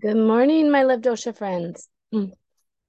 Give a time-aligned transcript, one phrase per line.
[0.00, 1.86] Good morning, my Liv Dosha friends.
[2.14, 2.32] Mm.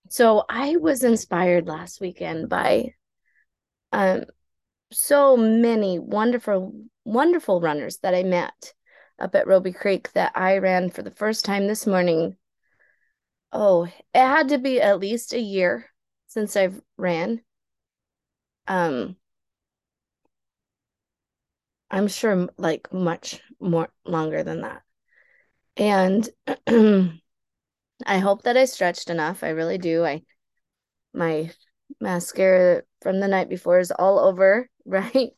[0.10, 2.94] So I was inspired last weekend by
[3.92, 4.24] um
[4.92, 8.74] so many wonderful, wonderful runners that I met
[9.20, 12.38] up at Robie Creek that I ran for the first time this morning.
[13.52, 15.90] Oh, it had to be at least a year
[16.28, 17.42] since I've ran.
[18.68, 19.18] Um,
[21.92, 24.84] I'm sure like much more longer than that.
[25.78, 26.28] And
[28.06, 29.44] I hope that I stretched enough.
[29.44, 30.06] I really do.
[30.06, 30.24] I
[31.14, 31.52] my
[32.00, 35.32] mascara from the night before is all over, right?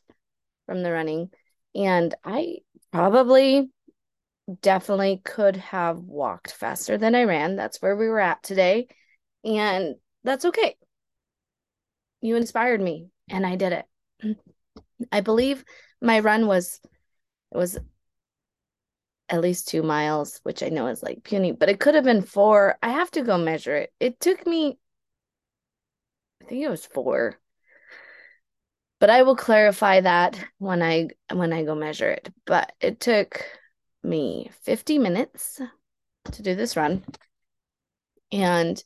[0.66, 1.30] From the running.
[1.74, 2.58] And I
[2.92, 3.70] probably
[4.62, 7.56] definitely could have walked faster than I ran.
[7.56, 8.88] That's where we were at today.
[9.44, 10.76] And that's okay.
[12.20, 13.84] You inspired me and I did
[14.22, 14.36] it.
[15.12, 15.64] I believe
[16.00, 16.80] my run was
[17.52, 17.78] it was
[19.28, 22.22] at least two miles, which I know is like puny, but it could have been
[22.22, 22.78] four.
[22.82, 23.92] I have to go measure it.
[23.98, 24.78] It took me,
[26.42, 27.38] I think it was four.
[28.98, 32.32] But I will clarify that when I when I go measure it.
[32.46, 33.44] But it took
[34.02, 35.60] me 50 minutes
[36.32, 37.04] to do this run.
[38.32, 38.82] And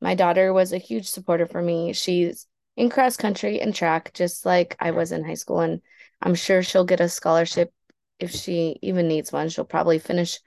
[0.00, 1.92] my daughter was a huge supporter for me.
[1.92, 5.60] She's in cross country and track, just like I was in high school.
[5.60, 5.80] And
[6.20, 7.72] I'm sure she'll get a scholarship
[8.18, 9.48] if she even needs one.
[9.48, 10.40] She'll probably finish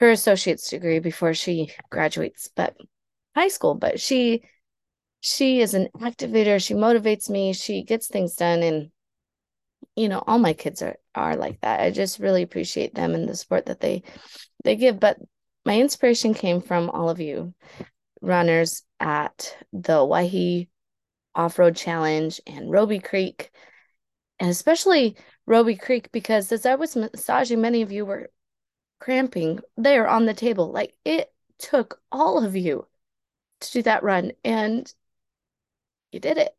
[0.00, 2.76] her associate's degree before she graduates, but
[3.34, 3.74] high school.
[3.74, 4.42] But she
[5.20, 6.62] she is an activator.
[6.62, 7.52] She motivates me.
[7.52, 8.62] She gets things done.
[8.62, 8.90] And
[9.96, 11.80] you know, all my kids are are like that.
[11.80, 14.02] I just really appreciate them and the support that they
[14.64, 14.98] they give.
[14.98, 15.18] But
[15.64, 17.54] my inspiration came from all of you
[18.22, 20.68] runners at the Waihi
[21.34, 23.50] Off-Road Challenge and Robie Creek,
[24.38, 25.16] and especially
[25.50, 28.30] Robie Creek, because as I was massaging, many of you were
[29.00, 30.70] cramping there on the table.
[30.70, 32.86] Like it took all of you
[33.58, 34.94] to do that run, and
[36.12, 36.52] you did it.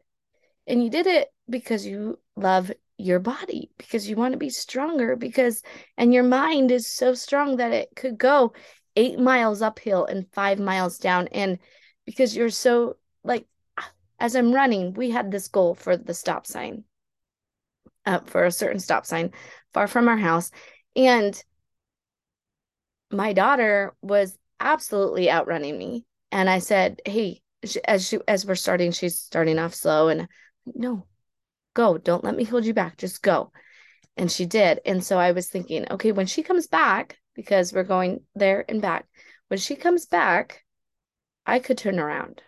[0.68, 5.16] And you did it because you love your body, because you want to be stronger,
[5.16, 5.64] because,
[5.98, 8.52] and your mind is so strong that it could go
[8.98, 11.30] eight miles uphill and five miles down.
[11.30, 11.60] And
[12.06, 13.48] because you're so, like,
[14.20, 16.84] as I'm running, we had this goal for the stop sign,
[18.06, 19.32] uh, for a certain stop sign
[19.74, 20.52] far from our house.
[20.96, 21.42] And
[23.12, 26.06] my daughter was absolutely outrunning me.
[26.32, 27.42] And I said, Hey,
[27.86, 30.28] as she as we're starting, she's starting off slow and
[30.66, 31.06] no,
[31.74, 31.98] go.
[31.98, 32.98] Don't let me hold you back.
[32.98, 33.52] Just go.
[34.18, 34.80] And she did.
[34.86, 38.82] And so I was thinking, okay, when she comes back, because we're going there and
[38.82, 39.08] back,
[39.48, 40.64] when she comes back,
[41.46, 42.42] I could turn around.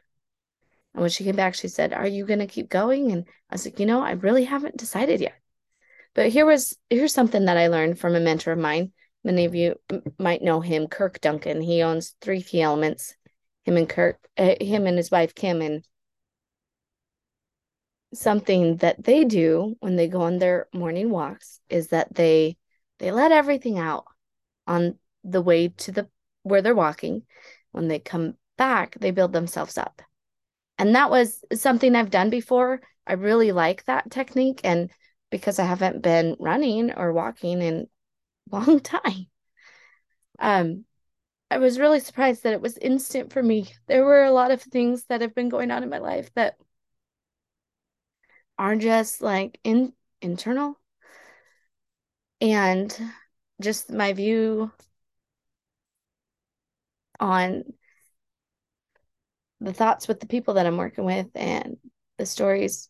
[0.94, 3.12] And when she came back, she said, Are you going to keep going?
[3.12, 5.34] And I was like, You know, I really haven't decided yet.
[6.16, 8.92] But here was here's something that I learned from a mentor of mine.
[9.24, 9.76] Many of you
[10.20, 11.62] might know him, Kirk Duncan.
[11.62, 13.16] He owns three key elements
[13.64, 15.86] him and Kirk, uh, him and his wife Kim, and
[18.14, 22.58] something that they do when they go on their morning walks is that they
[23.00, 24.06] they let everything out
[24.68, 26.10] on the way to the
[26.44, 27.24] where they're walking.
[27.72, 30.02] When they come back, they build themselves up.
[30.78, 32.82] And that was something I've done before.
[33.08, 34.92] I really like that technique and
[35.34, 37.90] because I haven't been running or walking in
[38.52, 39.28] a long time.
[40.40, 40.86] Um
[41.52, 43.68] I was really surprised that it was instant for me.
[43.88, 46.58] There were a lot of things that have been going on in my life that
[48.58, 50.80] are just like in internal
[52.42, 52.98] and
[53.62, 54.72] just my view
[57.20, 57.64] on
[59.60, 61.78] the thoughts with the people that I'm working with and
[62.18, 62.90] the stories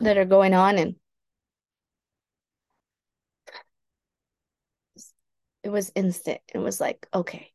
[0.00, 0.96] that are going on and
[5.62, 6.40] it was instant.
[6.52, 7.52] It was like, okay,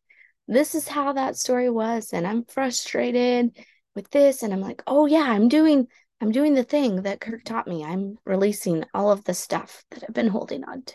[0.47, 2.13] this is how that story was.
[2.13, 3.57] And I'm frustrated
[3.95, 4.43] with this.
[4.43, 5.87] And I'm like, oh yeah, I'm doing
[6.21, 7.83] I'm doing the thing that Kirk taught me.
[7.83, 10.93] I'm releasing all of the stuff that I've been holding on to.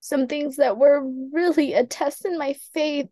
[0.00, 1.02] Some things that were
[1.32, 3.10] really a test in my faith.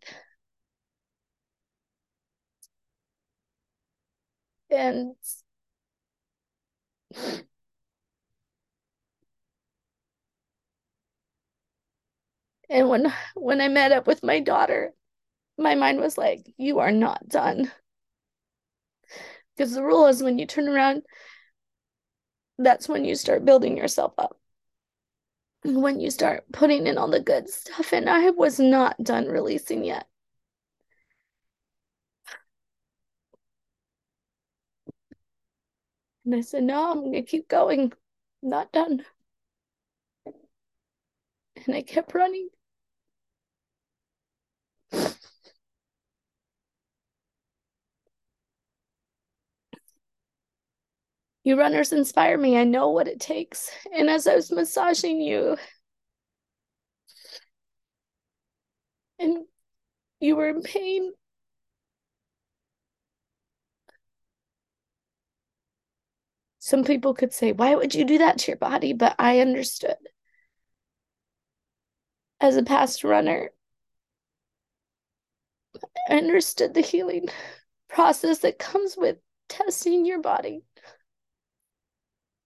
[4.71, 5.15] And
[12.71, 14.95] And when when I met up with my daughter,
[15.59, 17.73] my mind was like, you are not done.
[19.57, 21.03] Because the rule is when you turn around,
[22.59, 24.39] that's when you start building yourself up.
[25.65, 27.93] When you start putting in all the good stuff.
[27.93, 30.09] And I was not done releasing yet.
[36.27, 37.93] And I said, no, I'm going to keep going.
[38.43, 39.07] I'm not done.
[41.67, 42.49] And I kept running.
[51.45, 52.59] You runners inspire me.
[52.59, 53.71] I know what it takes.
[53.95, 55.57] And as I was massaging you,
[59.19, 59.45] and
[60.21, 61.13] you were in pain,
[66.59, 68.93] some people could say, Why would you do that to your body?
[68.93, 69.97] But I understood.
[72.41, 73.51] As a past runner,
[76.09, 77.29] I understood the healing
[77.89, 79.19] process that comes with
[79.49, 80.65] testing your body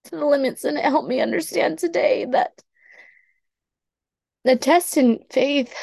[0.05, 2.63] to the limits and it helped me understand today that
[4.43, 5.73] the test in faith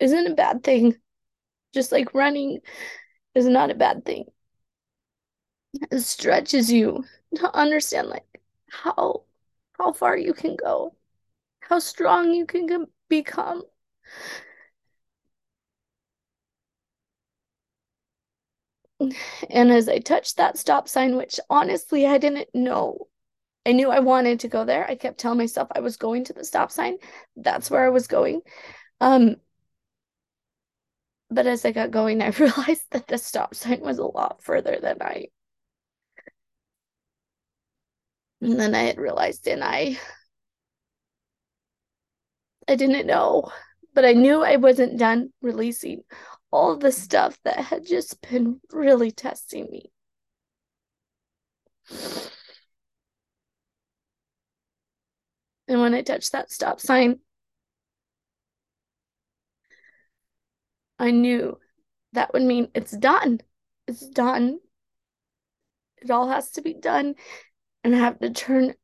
[0.00, 0.96] isn't a bad thing.
[1.74, 2.60] Just like running
[3.34, 4.26] is not a bad thing.
[5.90, 7.04] It stretches you
[7.36, 8.40] to understand like
[8.70, 9.24] how
[9.78, 10.94] how far you can go
[11.60, 12.66] how strong you can
[13.08, 13.62] become
[19.50, 23.06] and as i touched that stop sign which honestly i didn't know
[23.66, 24.86] I knew I wanted to go there.
[24.90, 26.96] I kept telling myself I was going to the stop sign.
[27.36, 28.42] That's where I was going.
[29.00, 29.36] Um,
[31.30, 34.78] but as I got going, I realized that the stop sign was a lot further
[34.80, 35.26] than I.
[38.40, 39.98] And then I had realized, and I,
[42.68, 43.50] I didn't know,
[43.94, 46.02] but I knew I wasn't done releasing
[46.50, 49.90] all the stuff that had just been really testing me.
[55.68, 57.20] And when I touched that stop sign,
[60.98, 61.58] I knew
[62.12, 63.40] that would mean it's done.
[63.86, 64.58] It's done.
[65.98, 67.14] It all has to be done.
[67.84, 68.74] And I have to turn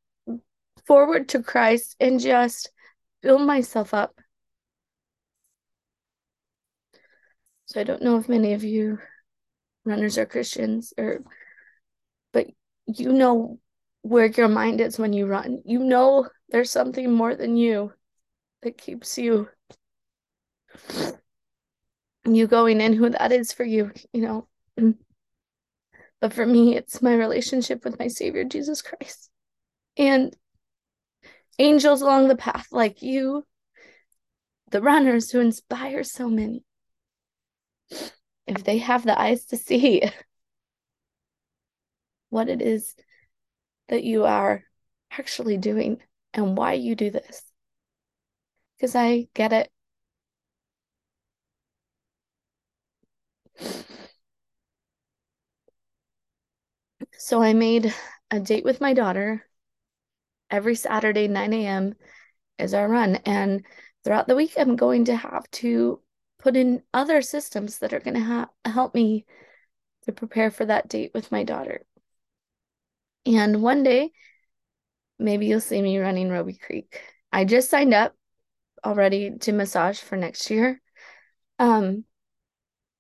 [0.87, 2.71] forward to Christ and just
[3.23, 4.21] build myself up.
[7.67, 8.99] So I don't know if many of you
[9.85, 11.25] runners are Christians or
[12.33, 12.47] but
[12.87, 13.59] you know
[14.03, 15.63] where your mind is when you run.
[15.65, 17.93] You know there's something more than you
[18.63, 19.49] that keeps you
[22.25, 24.49] you going in who that is for you, you know.
[26.21, 29.29] But for me, it's my relationship with my Savior Jesus Christ.
[29.97, 30.35] And
[31.59, 33.45] angels along the path like you,
[34.71, 36.65] the runners who inspire so many.
[38.47, 40.03] If they have the eyes to see
[42.31, 42.95] what it is
[43.89, 44.65] that you are
[45.11, 46.03] actually doing
[46.35, 47.45] and why you do this.
[48.77, 49.71] Because I get it.
[57.19, 57.95] So I made
[58.31, 59.47] a date with my daughter.
[60.53, 61.95] Every Saturday, 9 a.m.
[62.59, 63.17] is our run.
[63.17, 63.65] And
[64.05, 66.01] throughout the week, I'm going to have to
[66.39, 69.25] put in other systems that are going to ha- help me
[70.03, 71.83] to prepare for that date with my daughter.
[73.25, 74.13] And one day,
[75.19, 77.01] maybe you'll see me running Robie Creek.
[77.33, 78.15] I just signed up
[78.85, 80.81] already to massage for next year.
[81.59, 82.05] Um,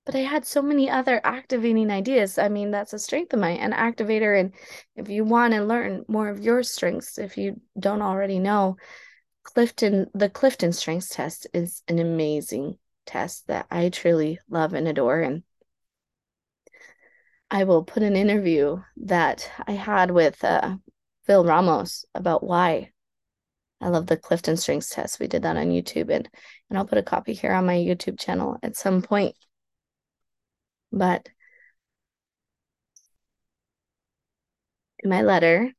[0.04, 2.38] but I had so many other activating ideas.
[2.38, 4.38] I mean, that's a strength of mine, an activator.
[4.38, 4.52] And
[4.96, 8.76] if you want to learn more of your strengths, if you don't already know,
[9.44, 15.20] Clifton, the Clifton Strengths Test is an amazing test that I truly love and adore.
[15.20, 15.42] And
[17.50, 20.76] I will put an interview that I had with uh,
[21.26, 22.90] Phil Ramos about why
[23.80, 25.20] I love the Clifton Strengths Test.
[25.20, 26.28] We did that on YouTube, and
[26.70, 29.34] and I'll put a copy here on my YouTube channel at some point.
[30.92, 31.28] But
[34.98, 35.72] in my letter,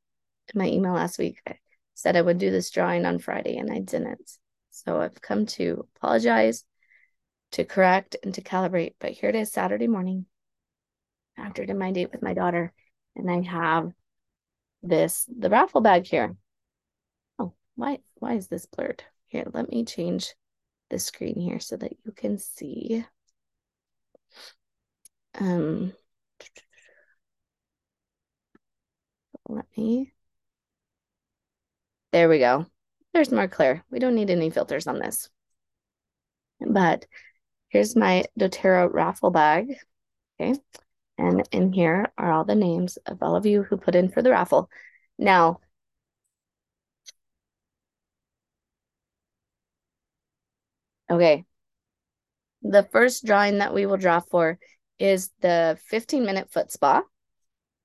[0.54, 1.58] in my email last week, I
[1.94, 4.38] said I would do this drawing on Friday, and I didn't.
[4.70, 6.64] So I've come to apologize,
[7.52, 8.94] to correct, and to calibrate.
[8.98, 10.26] But here it is, Saturday morning
[11.36, 12.72] after my date with my daughter,
[13.16, 13.92] and I have
[14.82, 16.36] this the raffle bag here.
[17.38, 19.04] Oh, why why is this blurred?
[19.26, 20.34] Here, let me change
[20.90, 23.04] the screen here so that you can see.
[25.38, 25.92] Um
[29.48, 30.12] let me
[32.12, 32.66] there we go.
[33.12, 33.84] There's more clear.
[33.90, 35.28] We don't need any filters on this.
[36.60, 37.06] But
[37.68, 39.76] here's my doTERRA raffle bag.
[40.40, 40.58] Okay.
[41.18, 44.22] And in here are all the names of all of you who put in for
[44.22, 44.70] the raffle.
[45.18, 45.60] Now,
[51.10, 51.44] okay,
[52.62, 54.58] the first drawing that we will draw for
[54.98, 57.02] is the 15 minute foot spa.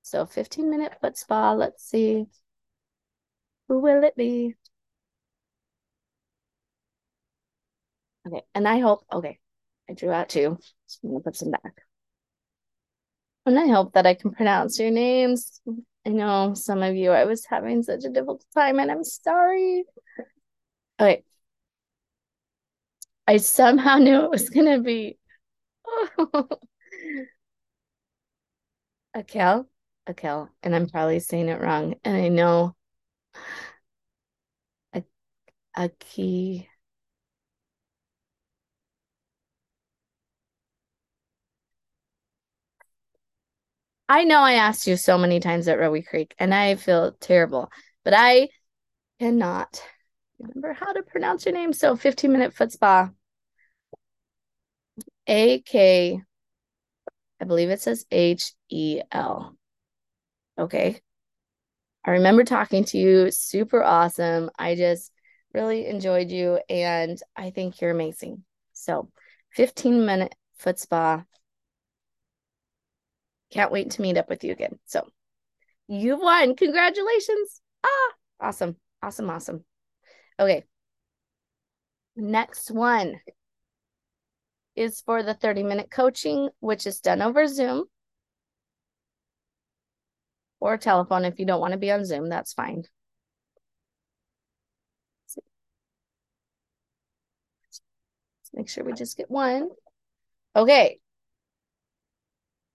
[0.02, 2.26] So 15 minute foot spa, let's see.
[3.68, 4.54] Who will it be?
[8.26, 8.42] Okay.
[8.54, 9.38] And I hope, okay,
[9.88, 10.58] I drew out two.
[10.86, 11.82] So I'm to put some back.
[13.46, 15.60] And I hope that I can pronounce your names.
[16.06, 19.84] I know some of you, I was having such a difficult time and I'm sorry.
[21.00, 21.24] Okay.
[23.26, 25.18] I somehow knew it was to be
[29.14, 29.68] Akel,
[30.08, 31.94] Akel, and I'm probably saying it wrong.
[32.04, 32.74] And I know
[34.92, 35.02] a,
[35.76, 36.68] a key.
[44.08, 47.70] I know I asked you so many times at Robie Creek, and I feel terrible,
[48.04, 48.48] but I
[49.20, 49.82] cannot
[50.40, 51.72] remember how to pronounce your name.
[51.74, 53.10] So 15 minute foot spa.
[55.26, 56.20] A K,
[57.40, 59.56] I believe it says H E L.
[60.58, 61.00] Okay.
[62.04, 64.50] I remember talking to you, super awesome.
[64.58, 65.10] I just
[65.52, 68.44] really enjoyed you and I think you're amazing.
[68.72, 69.10] So,
[69.52, 71.24] 15 minute foot spa.
[73.50, 74.78] Can't wait to meet up with you again.
[74.86, 75.08] So,
[75.88, 76.54] you won.
[76.56, 77.60] Congratulations.
[77.84, 78.76] Ah, awesome.
[79.02, 79.28] Awesome.
[79.28, 79.64] Awesome.
[80.38, 80.64] Okay.
[82.16, 83.20] Next one
[84.80, 87.84] is for the 30 minute coaching, which is done over Zoom
[90.58, 91.24] or telephone.
[91.26, 92.84] If you don't want to be on Zoom, that's fine.
[97.66, 99.68] Let's make sure we just get one.
[100.56, 100.98] Okay.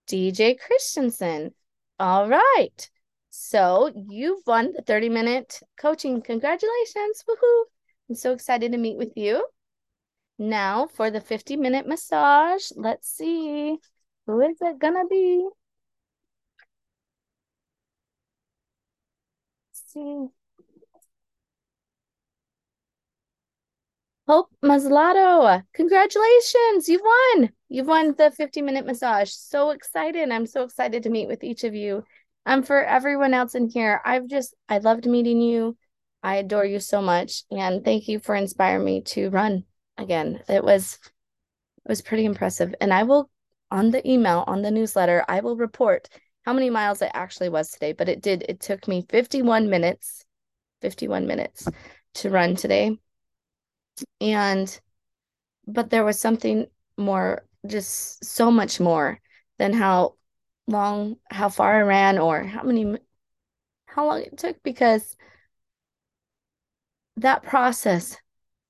[0.07, 1.55] DJ Christensen.
[1.99, 2.89] All right.
[3.31, 6.21] So you've won the 30 minute coaching.
[6.21, 7.23] Congratulations.
[7.27, 7.63] Woohoo.
[8.09, 9.43] I'm so excited to meet with you.
[10.37, 12.71] Now for the 50 minute massage.
[12.75, 13.77] Let's see.
[14.27, 15.47] Who is it gonna be?
[19.69, 20.27] Let's see.
[24.27, 27.51] Hope Maslato, congratulations, you've won.
[27.69, 29.31] You've won the 50 minute massage.
[29.31, 30.31] So excited.
[30.31, 32.03] I'm so excited to meet with each of you.
[32.47, 35.77] Um, for everyone else in here, I've just, I loved meeting you.
[36.23, 37.43] I adore you so much.
[37.51, 39.63] And thank you for inspiring me to run
[39.97, 40.41] again.
[40.47, 40.99] It was,
[41.85, 42.75] it was pretty impressive.
[42.81, 43.29] And I will,
[43.71, 46.09] on the email, on the newsletter, I will report
[46.43, 47.93] how many miles it actually was today.
[47.93, 50.25] But it did, it took me 51 minutes,
[50.81, 51.67] 51 minutes
[52.15, 52.97] to run today
[54.21, 54.79] and
[55.67, 59.19] but there was something more just so much more
[59.57, 60.15] than how
[60.67, 62.97] long how far I ran or how many
[63.87, 65.15] how long it took because
[67.17, 68.17] that process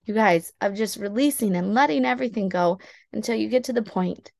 [0.05, 2.79] you guys of just releasing and letting everything go
[3.13, 4.31] until you get to the point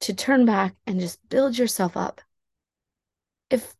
[0.00, 2.20] to turn back and just build yourself up
[3.50, 3.74] if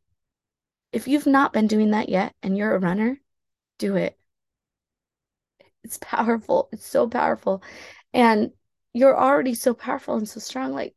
[0.92, 3.20] if you've not been doing that yet and you're a runner
[3.78, 4.18] do it
[5.82, 6.68] it's powerful.
[6.72, 7.62] It's so powerful.
[8.12, 8.52] And
[8.92, 10.72] you're already so powerful and so strong.
[10.72, 10.94] Like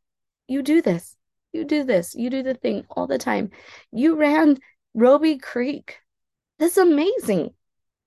[0.48, 1.16] you do this.
[1.52, 2.14] You do this.
[2.14, 3.50] You do the thing all the time.
[3.92, 4.58] You ran
[4.94, 5.98] Robie Creek.
[6.58, 7.54] That's amazing.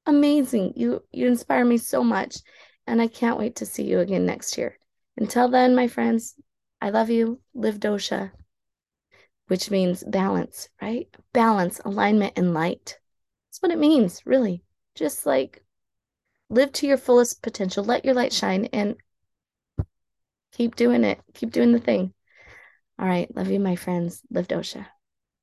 [0.08, 0.74] Amazing.
[0.78, 2.38] You you inspire me so much.
[2.88, 4.80] And I can't wait to see you again next year.
[5.18, 6.36] Until then, my friends,
[6.82, 7.42] I love you.
[7.54, 8.32] Liv dosha,
[9.48, 11.08] which means balance, right?
[11.34, 12.98] Balance, alignment, and light.
[13.50, 14.64] That's what it means, really.
[14.96, 15.64] Just like
[16.50, 18.96] live to your fullest potential, let your light shine, and
[20.54, 21.20] keep doing it.
[21.34, 22.14] Keep doing the thing.
[22.98, 23.34] All right.
[23.36, 24.22] Love you, my friends.
[24.32, 24.88] Liv dosha.